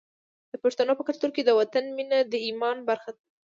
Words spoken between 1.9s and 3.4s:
مینه د ایمان برخه ده.